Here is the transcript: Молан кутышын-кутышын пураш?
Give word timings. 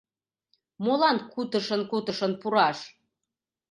Молан 0.83 1.17
кутышын-кутышын 1.33 2.33
пураш? 2.41 2.77